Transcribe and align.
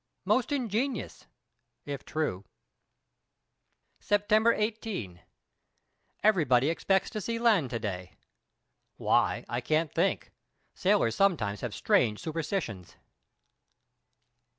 Most 0.25 0.51
ingenious 0.51 1.27
(if 1.85 2.03
true). 2.03 2.43
September 3.99 4.51
18. 4.51 5.19
Everybody 6.23 6.69
expects 6.71 7.11
to 7.11 7.21
see 7.21 7.37
land 7.37 7.69
to 7.69 7.77
day. 7.77 8.13
Why, 8.97 9.45
I 9.47 9.61
can't 9.61 9.93
think. 9.93 10.31
Sailors 10.73 11.13
sometimes 11.15 11.61
have 11.61 11.75
strange 11.75 12.19
superstitions. 12.19 12.95